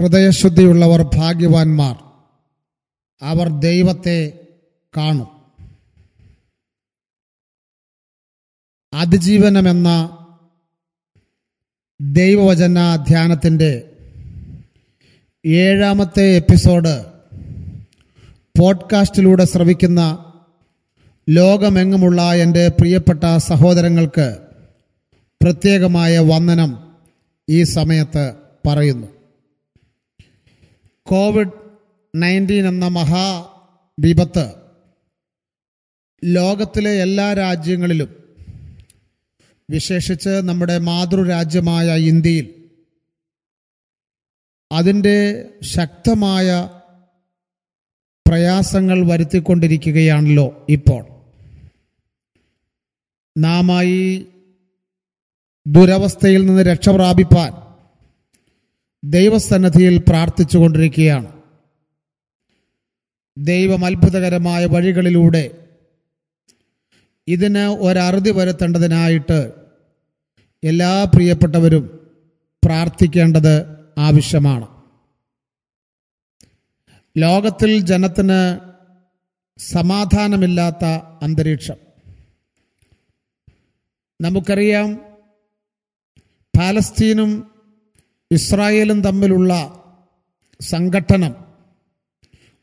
ഹൃദയശുദ്ധിയുള്ളവർ 0.00 1.02
ഭാഗ്യവാന്മാർ. 1.16 1.96
അവർ 3.22 3.48
ദൈവത്തെ 3.48 4.46
കാണും. 4.96 5.26
അതിജീവനമെന്ന 8.94 10.16
ദൈവവചന 12.00 12.96
ധ്യാനത്തിന്റെ 13.08 13.92
ഏഴാമത്തെ 15.46 16.36
എപ്പിസോഡ് 16.36 17.04
പോഡ്കാസ്റ്റിലൂടെ 18.58 19.44
ശ്രവിക്കുന്ന 19.44 20.32
ലോകമെങ്ങുമുള്ള 21.28 22.34
എന്റെ 22.34 22.68
പ്രിയപ്പെട്ട 22.68 23.36
സഹോദരങ്ങൾക്ക് 23.36 24.38
പ്രത്യേകമായ 25.42 26.18
വന്ദനം 26.18 26.96
ഈ 27.48 27.62
സമയത്ത് 27.62 28.34
പറയുന്നു. 28.66 29.19
കോവിഡ് 31.10 31.52
നയന്റീൻ 32.14 32.68
എന്ന 32.68 32.88
മഹാ 32.88 33.54
വിപത്ത് 33.98 34.54
ലോകത്തിലെ 36.24 37.02
എല്ലാ 37.02 37.32
രാജ്യങ്ങളിലും 37.32 38.16
വിശേഷിച്ച് 39.70 40.28
നമ്മുടെ 40.28 40.78
മാതൃരാജ്യമായ 40.78 41.96
ഇന്ത്യയിൽ 41.96 42.70
അതിന്റെ 44.72 45.48
ശക്തമായ 45.62 46.48
പ്രയാസങ്ങൾ 48.28 49.06
വരുത്തിക്കൊണ്ടിരിക്കുകയാണല്ലോ 49.06 50.66
ഇപ്പോൾ. 50.68 51.02
നാമായി 53.38 54.26
ദുരവസ്ഥയിൽ 55.66 56.46
നിന്ന് 56.46 56.62
രക്ഷപ്രാപിപ്പാൻ 56.62 57.69
ദൈവസന്നദ്ധിയിൽ 59.04 59.98
പ്രാർത്ഥിച്ചുകൊണ്ടിരിക്കുകയാണ്. 59.98 61.42
ദൈവം 63.38 63.84
അത്ഭുതകരമായ 63.84 64.66
വഴികളിലൂടെ 64.66 65.68
ഇതിന് 67.28 67.58
ഒരറുതി 67.58 68.30
വരുത്തേണ്ടതിനായിട്ട് 68.30 69.52
എല്ലാ 70.64 71.04
പ്രിയപ്പെട്ടവരും 71.04 72.10
പ്രാർത്ഥിക്കേണ്ടത് 72.64 73.60
ആവശ്യമാണ്. 73.98 74.82
ലോകത്തിൽ 77.16 77.78
ജനത്തിന് 77.78 78.58
സമാധാനമില്ലാത്ത 79.60 80.84
അന്തരീക്ഷം. 81.22 81.76
നമുക്കറിയാം 84.20 84.94
പാലസ്തീനും 86.58 87.49
ഇസ്രായേലും 88.32 89.00
തമ്മിലുള്ള 89.02 89.82
സംഘട്ടനം 90.60 91.32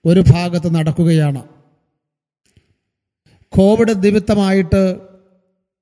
ഒരു 0.05 0.23
ഭാഗത്ത് 0.31 0.75
നടക്കുകയാണ്. 0.75 1.43
കോവിഡ് 3.51 4.03
നിമിത്തമായിട്ട് 4.03 4.95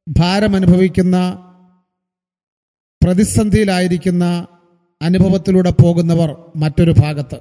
ഭാരമനുഭവിക്കുന്ന 0.07 1.17
പ്രതിസന്ധിയിലായിരിക്കുന്ന 3.03 4.47
അനുഭവത്തിലൂടെ 5.01 5.69
പോകുന്നവർ 5.69 6.35
മറ്റൊരു 6.55 6.91
ഭാഗത്ത്. 6.91 7.35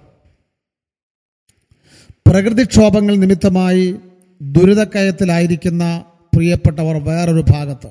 പ്രകൃതിക്ഷോഭങ്ങൾ 2.28 3.16
നിമിത്തമായി 3.16 3.96
ദുരിതക്കയത്തിലായിരിക്കുന്ന 4.40 6.04
പ്രിയപ്പെട്ടവർ 6.36 7.04
വേറൊരു 7.04 7.44
ഭാഗത്ത്. 7.50 7.90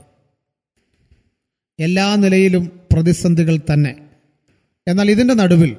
എല്ലാ 1.79 2.15
നിലയിലും 2.15 2.65
പ്രതിസന്ധികൾ 2.93 3.59
തന്നെ. 3.73 4.02
എന്നാൽ 4.87 5.11
ഇതിന്റെ 5.11 5.33
നടുവിൽ 5.33 5.77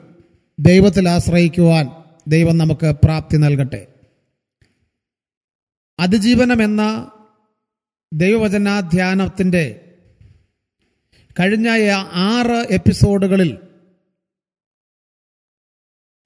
ദൈവത്തിൽ 0.59 1.09
ആശ്രയിക്കുവാൻ 1.09 1.91
ദൈവം 2.29 2.59
നമുക്ക് 2.59 2.95
പ്രാപ്തി 3.05 3.37
നൽകട്ടെ. 3.37 3.89
അതിജീവനം 6.01 6.63
എന്ന 6.63 7.13
ദൈവവചനാധ്യാനത്തിന്റെ 8.13 9.81
കഴിഞ്ഞ 11.41 11.69
ആറ് 12.03 12.67
എപ്പിസോഡുകളിൽ 12.70 13.59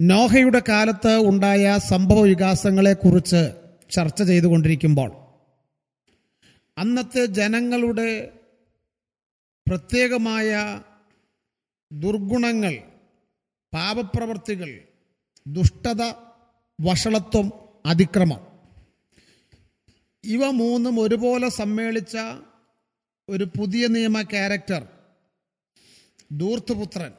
നോഹയുടെ 0.01 0.63
കാലത്ത് 0.69 1.29
ഉണ്ടായ 1.29 1.79
സംഭവ 1.79 2.21
വികാസങ്ങളെക്കുറിച്ച് 2.21 3.55
ചർച്ച 3.91 4.23
ചെയ്തുകൊണ്ടിരിക്കുമ്പോൾ 4.23 5.13
അന്നത്തെ 6.79 7.25
ജനങ്ങളുടെ 7.27 8.33
പ്രത്യേകമായ 9.69 10.51
ദുർഗുണങ്ങൾ 11.93 12.79
പാപപ്രവർത്തികൾ 13.75 14.81
ദുഷ്ടത 15.47 16.03
വഷളത്വം 16.81 17.53
അതിക്രമം. 17.87 18.49
ഇവ 20.25 20.51
മൂന്നും 20.51 21.01
ഒരുപോലെ 21.01 21.49
സമ്മേളിച്ച 21.49 22.17
ഒരു 23.29 23.45
പുതിയ 23.45 23.87
നിയമ 23.87 24.23
ക്യാരക്ടർ 24.23 24.89
ദൂർത്തുപുത്രൻ 26.33 27.13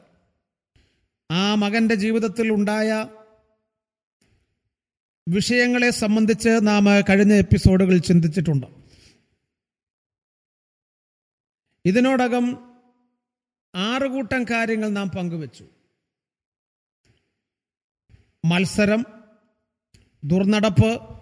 ആ 1.31 1.55
മകന്റെ 1.55 1.95
ജീവിതത്തിൽ 1.95 2.51
ഉണ്ടായ 2.51 3.05
വിഷയങ്ങളെ 5.29 5.89
സംബന്ധിച്ച് 5.89 6.49
നാം 6.61 6.85
കഴിഞ്ഞ 6.85 7.33
എപ്പിസോഡുകൾ 7.33 7.97
ചിന്തിച്ചിട്ടുണ്ട്. 7.97 8.67
ഇതിനോടകം 11.85 12.68
ആറ് 13.75 14.07
കൂട്ടം 14.07 14.43
കാര്യങ്ങൾ 14.43 14.89
നാം 14.89 15.09
പങ്കുവച്ചു. 15.09 15.65
മത്സരം 18.45 19.05
ദുർനടപ്പ് 20.23 21.19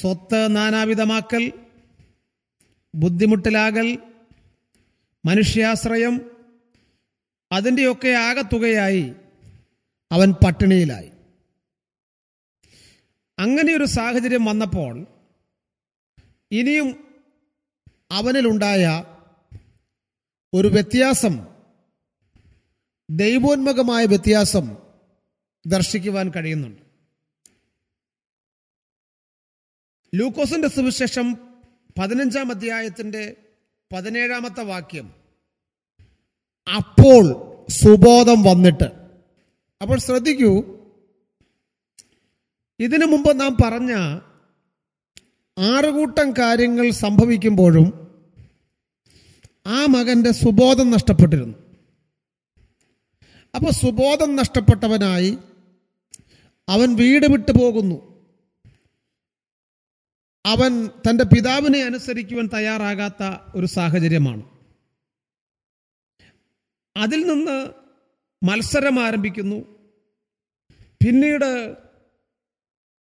സ്വത്ത് 0.00 0.56
നാനാവിധമാക്കൽ 0.56 1.52
ബുദ്ധിമുട്ടിലാകൽ 2.94 3.98
മനുഷ്യാശ്രയം 5.26 6.30
അതിന്റെയൊക്കെ 7.52 8.08
ആകത്തുകയായി 8.08 9.12
അവൻ 10.12 10.32
പട്ടിണിയിലായി. 10.32 11.10
അങ്ങനെയൊരു 13.38 13.84
സാഹചര്യം 13.84 14.44
വന്നപ്പോൾ 14.44 15.06
ഇനിയും 16.50 17.20
അവനിലുണ്ടായ 18.10 19.04
ഒരു 20.54 20.68
വ്യത്യാസം 20.68 21.46
ദൈവോന്മുഖമായ 23.10 24.04
വ്യത്യാസം 24.04 24.76
ദർശിക്കുവാൻ 25.66 26.30
കഴിയുന്നുണ്ട്. 26.30 26.82
ലൂക്കോസിന്റെ 30.14 30.68
സുവിശേഷം 30.68 31.34
പതിനഞ്ചാം 31.98 32.50
അധ്യായത്തിന്റെ 32.50 33.36
പതിനേഴാമത്തെ 33.92 34.62
വാക്യം. 34.62 35.14
അപ്പോൾ 36.76 37.24
സുബോധം 37.70 38.42
വന്നിട്ട് 38.42 38.84
അപ്പോൾ 39.82 39.98
ശ്രദ്ധിക്കൂ 39.98 40.52
ഇതിനു 42.80 43.06
മുമ്പ് 43.06 43.40
നാം 43.40 43.56
പറഞ്ഞ 43.64 43.92
ആറുകൂട്ടം 45.58 46.32
കാര്യങ്ങൾ 46.32 46.90
സംഭവിക്കുമ്പോഴും 46.90 48.11
ആ 49.66 49.86
മകന്റെ 49.86 50.32
സുബോധം 50.32 50.90
നഷ്ടപ്പെട്ടിരുന്നു. 50.90 51.58
അപ്പോൾ 53.54 53.70
സുബോധം 53.70 54.36
നഷ്ടപ്പെട്ടവനായി 54.36 55.38
അവൻ 56.68 56.94
വീട് 56.94 57.26
വിട്ടു 57.26 57.52
പോകുന്നു. 57.52 58.12
അവൻ 60.46 60.86
തന്റെ 60.86 61.24
പിതാവിനെ 61.24 61.82
അനുസരിക്കുവാൻ 61.82 62.48
തയ്യാറാകാത്ത 62.54 63.36
ഒരു 63.54 63.66
സാഹചര്യമാണ്. 63.66 64.42
അതിൽ 66.96 67.26
നിന്ന് 67.26 67.70
മത്സരം 68.44 69.00
ആരംഭിക്കുന്നു. 69.04 69.56
പിന്നീട് 71.04 71.76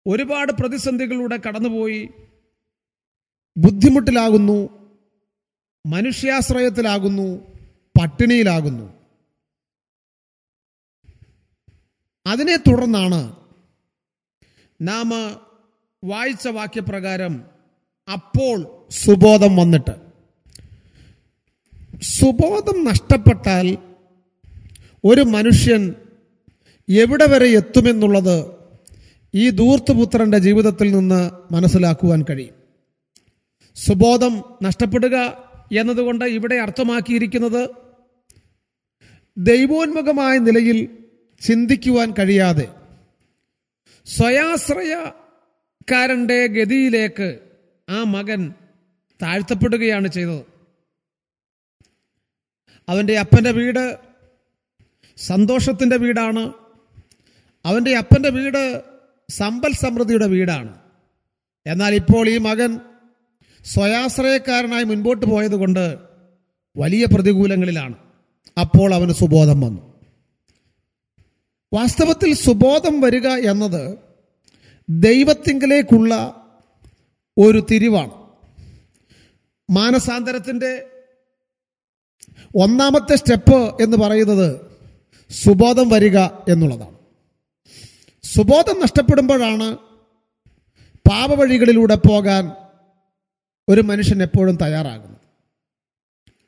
ഒരുപാട് 0.07 0.51
പ്രതിസന്ധികളിലൂടെ 0.51 1.39
കടന്നുപോയി. 1.47 2.09
ബുദ്ധിമുട്ടിലാകുന്നു. 3.57 4.82
മനുഷ്യാശ്രയത്തിലാകുന്നു 5.85 7.53
പട്ടിണിയിലാകുന്നു. 7.99 8.93
അതിനെ 12.27 12.55
തുടർന്നാണ് 12.55 13.35
നാം 14.81 15.09
വായിച്ച 16.03 16.47
വാക്യപ്രകാരം 16.47 17.43
അപ്പോൾ 18.13 18.87
സുബോധം 18.91 19.55
വന്നിട്ട്. 19.55 19.95
സുബോധം 22.01 22.85
നഷ്ടപ്പെട്ടാൽ 22.85 23.77
ഒരു 25.05 25.21
മനുഷ്യൻ 25.21 25.95
എവിടെ 26.89 27.27
വരെ 27.27 27.45
എത്തുമെന്നുള്ളത് 27.45 28.37
ഈ 29.35 29.49
ദൂർത്തുപുത്രന്റെ 29.49 30.37
ജീവിതത്തിൽ 30.37 30.91
നിന്ന് 30.91 31.53
മനസ്സിലാക്കുവാൻ 31.53 32.25
കഴിയും. 32.29 32.55
സുബോധം 33.75 34.43
നഷ്ടപ്പെടുക 34.63 35.17
എന്നതുകൊണ്ട് 35.73 36.25
ഇവിടെ 36.25 36.55
അർത്ഥമാക്കിയിരിക്കുന്നത് 36.55 37.69
ദൈവോന്മുഖമായ 39.37 40.37
നിലയിൽ 40.37 40.97
ചിന്തിക്കുവാൻ 41.41 42.11
കഴിയാതെ 42.11 42.69
സ്വയാശ്രയക്കാരന്റെ 44.05 46.47
ഗതിയിലേക്ക് 46.47 47.39
ആ 47.89 48.03
മകൻ 48.03 48.53
താഴ്ത്തപ്പെടുകയാണ് 49.21 50.07
ചെയ്തത്. 50.07 50.45
അവന്റെ 52.89 53.19
അപ്പന്റെ 53.19 53.51
വീട് 53.51 53.97
സന്തോഷത്തിന്റെ 55.17 55.97
വീടാണ്. 55.97 56.53
അവന്റെ 57.65 57.97
അപ്പന്റെ 57.97 58.29
വീട് 58.29 58.83
സമ്പൽ 59.29 59.73
സമൃദ്ധിയുടെ 59.73 60.27
വീടാണ്. 60.27 60.79
എന്നാൽ 61.67 61.95
ഇപ്പോൾ 61.95 62.29
ഈ 62.29 62.37
മകൻ 62.37 62.79
സ്വയാശ്രയക്കാരനായി 63.65 64.83
മുൻപോട്ട് 64.83 65.25
പോയതുകൊണ്ട് 65.25 65.97
വലിയ 66.77 67.05
പ്രതികൂലങ്ങളിലാണ്. 67.05 67.95
അപ്പോൾ 68.59 68.93
അവന് 68.93 69.11
സുബോധം 69.11 69.61
വന്നു. 69.61 69.93
വാസ്തവത്തിൽ 71.73 72.33
സുബോധം 72.33 73.01
വരിക 73.01 73.27
എന്നത് 73.27 73.97
ദൈവത്തിങ്കിലേക്കുള്ള 74.89 76.13
ഒരു 77.37 77.65
തിരിവാണ്. 77.71 78.11
മാനസാന്തരത്തിന്റെ 79.69 80.89
ഒന്നാമത്തെ 82.55 83.15
സ്റ്റെപ്പ് 83.15 83.83
എന്ന് 83.83 83.97
പറയുന്നത് 83.97 84.61
സുബോധം 85.31 85.89
വരിക 85.89 86.17
എന്നുള്ളതാണ്. 86.49 86.97
സുബോധം 88.23 88.81
നഷ്ടപ്പെടുമ്പോഴാണ് 88.81 89.77
പാപവഴികളിലൂടെ 91.09 91.95
പോകാൻ 91.95 92.51
ഒരു 93.69 93.81
മനുഷ്യൻ 93.81 94.21
എപ്പോഴും 94.23 94.55
തയ്യാറാകുന്നത് 94.55 95.19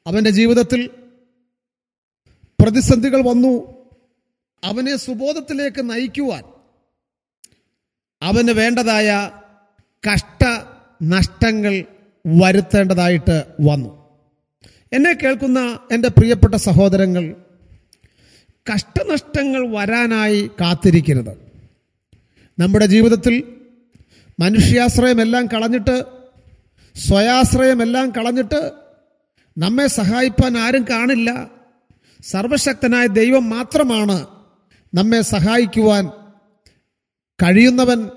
അവന്റെ 0.08 0.30
ജീവിതത്തിൽ 0.30 0.90
പ്രതിസന്ധികൾ 2.62 3.22
വന്നു. 3.22 3.76
അവനെ 4.64 4.96
സുബോധത്തിലേക്ക് 4.96 5.90
നയിക്കുവാൻ 5.90 6.44
അവന് 8.22 8.52
വേണ്ടതായ 8.52 9.32
കഷ്ട 10.12 10.44
നഷ്ടങ്ങൾ 11.04 11.86
വരുത്തേണ്ടതായിട്ട് 12.42 13.46
വന്നു. 13.62 14.06
എന്നെ 14.94 15.14
കേൾക്കുന്ന 15.14 15.80
എന്റെ 15.92 16.08
പ്രിയപ്പെട്ട 16.08 16.56
സഹോദരങ്ങൾ 16.56 17.36
കഷ്ടനഷ്ടങ്ങൾ 18.74 19.68
വരാനായി 19.78 20.50
കാത്തിരിക്കരുത്. 20.62 21.34
നമ്മുടെ 22.60 22.86
ജീവിതത്തിൽ 22.86 23.44
മനുഷ്യാശ്രയമെല്ലാം 24.40 25.48
കളഞ്ഞിട്ട് 25.48 26.15
സ്വയാശ്രയമെല്ലാം 26.98 28.10
കളഞ്ഞിട്ട് 28.10 28.72
നമ്മെ 29.58 29.88
സഹായിപ്പാൻ 29.88 30.58
ആരും 30.58 30.86
കാണില്ല. 30.90 31.52
സർവശക്തനായ 32.24 33.08
ദൈവം 33.08 33.50
മാത്രമാണ് 33.50 34.28
നമ്മെ 34.94 35.22
സഹായിക്കുവാൻ 35.22 36.08
കഴിയുന്നവൻ. 37.44 38.10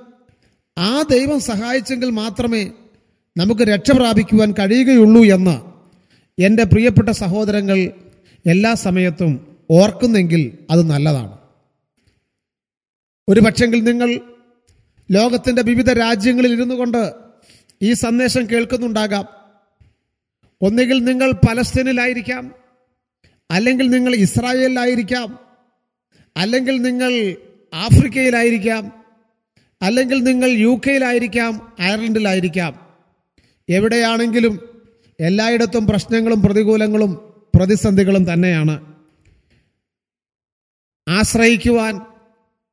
ആ 0.79 1.03
ദൈവം 1.03 1.41
സഹായിച്ചെങ്കിൽ 1.41 2.11
മാത്രമേ 2.11 2.73
നമുക്ക് 3.37 3.63
രക്ഷ 3.63 3.91
പ്രാപിക്കുവാൻ 3.91 4.53
കഴിയുകയുള്ളൂ 4.53 5.25
എന്ന് 5.25 5.57
എന്റെ 6.43 6.65
പ്രിയപ്പെട്ട 6.65 7.09
സഹോദരങ്ങൾ 7.09 7.91
എല്ലാ 8.47 8.75
സമയത്തും 8.75 9.57
ഓർക്കുന്നെങ്കിൽ 9.71 10.59
അത് 10.71 10.83
നല്ലതാണ്. 10.83 11.39
ഒരു 13.29 13.41
പക്ഷെങ്കിൽ 13.41 13.85
നിങ്ങൾ 13.85 14.21
ലോകത്തിന്റെ 15.11 15.63
വിവിധ 15.63 15.93
രാജ്യങ്ങളിൽ 15.93 16.53
ഇരുന്നു 16.53 16.75
കൊണ്ട് 16.75 17.28
ഈ 17.83 17.93
സന്ദേശം 17.93 18.51
കേൾക്കുന്നുണ്ടാകാം. 18.51 19.25
ഒന്നുകിൽ 20.63 21.05
നിങ്ങൾ 21.05 21.33
പലസ്തീനിലായിരിക്കാം 21.33 22.55
അല്ലെങ്കിൽ 23.51 23.91
നിങ്ങൾ 23.91 24.15
ഇസ്രായേലിലായിരിക്കാം 24.15 25.39
അല്ലെങ്കിൽ 26.37 26.83
നിങ്ങൾ 26.83 27.37
ആഫ്രിക്കയിലായിരിക്കാം 27.75 28.93
അല്ലെങ്കിൽ 29.83 30.23
നിങ്ങൾ 30.23 30.51
യു 30.51 30.81
കെയിലായിരിക്കാം 30.87 31.73
അയർലൻഡിലായിരിക്കാം. 31.81 32.89
എവിടെയാണെങ്കിലും 33.69 34.83
എല്ലായിടത്തും 35.21 35.87
പ്രശ്നങ്ങളും 35.87 36.43
പ്രതികൂലങ്ങളും 36.43 37.13
പ്രതിസന്ധികളും 37.57 38.33
തന്നെയാണ്. 38.33 38.95
ആശ്രയിക്കുവാൻ 41.09 42.01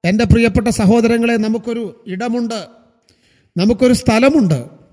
എന്റെ 0.06 0.24
പ്രിയപ്പെട്ട 0.24 0.68
സഹോദരങ്ങളെ 0.68 1.34
നമുക്കൊരു 1.34 2.04
ഇടമുണ്ട് 2.08 2.68
നമുക്കൊരു 3.58 3.94
സ്ഥലമുണ്ട്. 3.94 4.85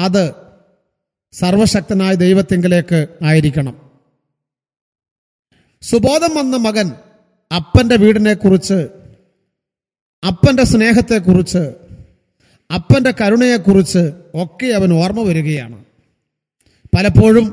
അത് 0.00 0.34
സർവശക്തനായ 1.32 2.14
ദൈവത്തിങ്കിലേക്ക് 2.14 3.06
ആയിരിക്കണം. 3.24 3.90
സുബോധം 5.82 6.34
വന്ന 6.34 6.56
മകൻ 6.56 6.92
അപ്പന്റെ 7.56 7.96
വീടിനെ 7.96 8.34
കുറിച്ച് 8.34 8.88
അപ്പന്റെ 10.26 10.64
സ്നേഹത്തെക്കുറിച്ച് 10.64 11.74
അപ്പന്റെ 12.74 13.10
കരുണയെക്കുറിച്ച് 13.10 14.12
ഒക്കെ 14.34 14.66
അവൻ 14.66 14.92
ഓർമ്മ 14.92 15.22
വരികയാണ്. 15.22 15.84
പലപ്പോഴും 16.96 17.46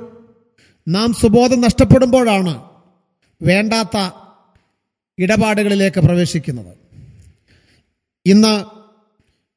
നാം 0.88 1.14
സുബോധം 1.14 1.62
നഷ്ടപ്പെടുമ്പോഴാണ് 1.62 2.70
വേണ്ടാത്ത 3.42 3.98
ഇടപാടുകളിലേക്ക് 5.20 6.00
പ്രവേശിക്കുന്നത്. 6.00 6.78
ഇന്ന് 8.26 8.66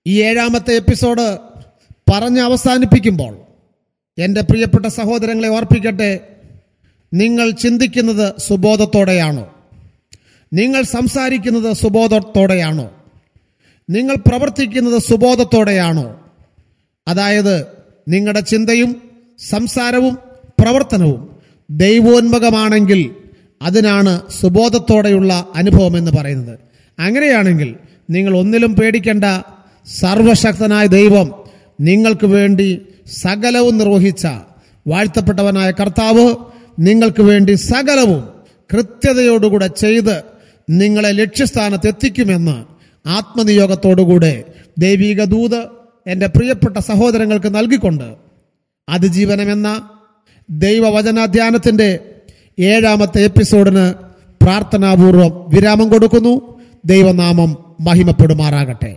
ഈ 0.06 0.22
ഏഴാമത്തെ 0.22 0.72
എപ്പിസോഡ് 0.72 1.49
പറഞ്ഞ് 2.10 2.40
അവസാനിപ്പിക്കുമ്പോൾ 2.40 3.36
എന്റെ 4.18 4.40
പ്രിയപ്പെട്ട 4.40 4.86
സഹോദരങ്ങളെ 4.86 5.48
ഓർപ്പിക്കട്ടെ 5.48 6.20
നിങ്ങൾ 7.14 7.50
ചിന്തിക്കുന്നത് 7.50 8.34
സുബോധത്തോടെയാണോ? 8.38 9.54
നിങ്ങൾ 10.52 10.82
സംസാരിക്കുന്നത് 10.82 11.72
സുബോധത്തോടെയാണോ? 11.72 12.90
നിങ്ങൾ 13.90 14.14
പ്രവർത്തിക്കുന്നത് 14.14 15.02
സുബോധത്തോടെയാണോ? 15.02 16.32
അതായത് 17.08 17.66
നിങ്ങളുടെ 18.08 18.40
ചിന്തയും 18.40 19.02
സംസാരവും 19.38 20.14
പ്രവർത്തനവും 20.60 21.36
ദൈവോന്മുഖമാണെങ്കിൽ 21.70 23.14
അതിനാണ് 23.62 24.30
സുബോധത്തോടെയുള്ള 24.40 25.46
അനുഭവം 25.54 25.96
എന്ന് 25.96 26.10
പറയുന്നത്. 26.10 26.58
അങ്ങനെയാണെങ്കിൽ 26.98 27.76
നിങ്ങൾ 28.10 28.36
ഒന്നിലും 28.38 28.74
പേടിക്കേണ്ട 28.74 29.24
സർവശക്തനായ 29.86 30.86
ദൈവം 30.86 31.39
നിങ്ങൾക്ക് 31.80 32.26
വേണ്ടി 32.26 32.86
സകലവും 33.22 33.78
നിർവഹിച്ച 33.78 34.26
വാഴ്ത്തപ്പെട്ടവനായ 34.86 35.70
കർത്താവ് 35.70 36.34
നിങ്ങൾക്ക് 36.78 37.22
വേണ്ടി 37.22 37.52
സകലവും 37.52 38.22
കൃത്യതയോടുകൂടെ 38.70 39.66
ചെയ്ത് 39.66 40.22
നിങ്ങളെ 40.70 41.10
ലക്ഷ്യസ്ഥാനത്ത് 41.10 41.88
എത്തിക്കുമെന്ന് 41.88 42.56
ആത്മനിയോഗത്തോടുകൂടെ 43.08 44.44
ദൈവിക 44.78 45.24
ദൂത് 45.24 45.60
എന്റെ 46.06 46.26
പ്രിയപ്പെട്ട 46.26 46.78
സഹോദരങ്ങൾക്ക് 46.78 47.54
നൽകിക്കൊണ്ട് 47.54 48.14
അതിജീവനമെന്ന 48.88 49.88
ദൈവവചനാധ്യാനത്തിന്റെ 50.50 51.98
ഏഴാമത്തെ 52.58 53.20
എപ്പിസോഡിന് 53.20 53.94
പ്രാർത്ഥനാപൂർവം 54.42 55.32
വിരാമം 55.48 55.88
കൊടുക്കുന്നു. 55.88 56.58
ദൈവനാമം 56.84 57.50
മഹിമപ്പെടുമാറാകട്ടെ. 57.80 58.96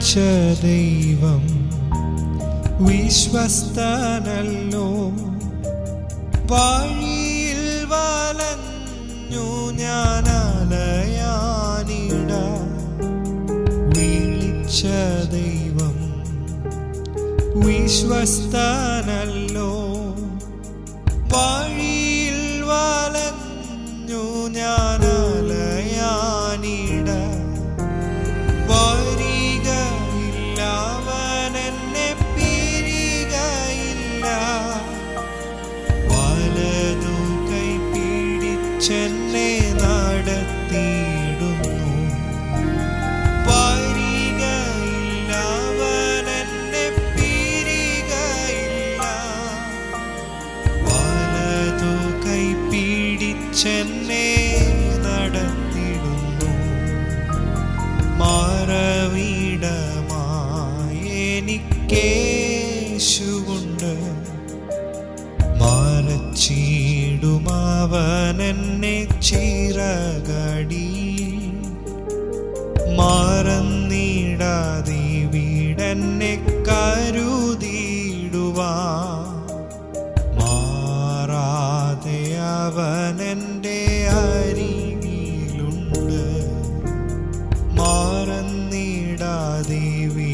വിളിച്ച 0.00 0.18
ദൈവം 0.62 1.42
വിശ്വസ്തനല്ലോ. 2.86 4.86
വഴിയിൽ 6.50 7.60
വലഞ്ഞു 7.92 9.48
ഞാൻ 9.82 10.28
വിളിച്ച 13.88 14.80
ദൈവം 15.32 15.96
വിശ്വസ്തനല്ലോ. 17.66 19.39
മറച്ചിടുമവനെന്നെ 67.20 69.20
ചിറകടി. 69.20 70.88
മാറന്നീടാതെ 72.96 75.24
വീടെന്നെ 75.24 76.64
കരുതിയിടുവാ. 76.68 78.74
മാറാതെ 80.38 82.38
അവനെന്റെ 82.38 84.10
അരികിലുണ്ട്. 84.10 86.22
മാറന്നിടാതെ 87.80 90.06
വീടെന്നെ 90.06 90.29